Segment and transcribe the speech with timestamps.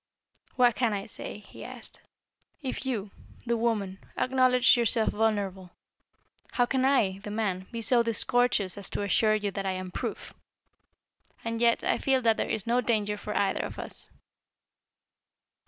[0.55, 1.99] "What can I say?" he asked.
[2.63, 3.11] "If you,
[3.45, 5.69] the woman, acknowledge yourself vulnerable,
[6.53, 9.91] how can I, the man, be so discourteous as to assure you that I am
[9.91, 10.33] proof?
[11.45, 14.09] And yet, I feel that there is no danger for either of us."